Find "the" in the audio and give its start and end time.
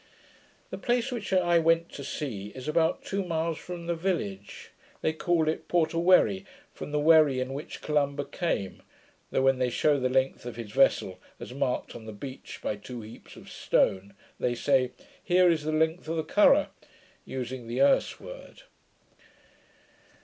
0.71-0.79, 3.85-3.93, 6.91-6.97, 9.99-10.09, 12.07-12.13, 15.65-15.71, 16.17-16.23, 17.67-17.81